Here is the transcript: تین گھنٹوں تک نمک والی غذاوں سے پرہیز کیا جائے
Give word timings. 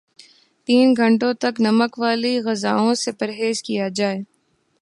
تین 0.67 0.87
گھنٹوں 0.97 1.33
تک 1.41 1.55
نمک 1.65 1.93
والی 2.01 2.33
غذاوں 2.45 2.93
سے 3.01 3.11
پرہیز 3.19 3.57
کیا 3.63 3.87
جائے 3.95 4.19